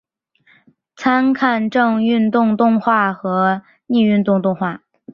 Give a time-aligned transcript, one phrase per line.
[0.95, 4.81] 参看正运动动画和逆运动动画。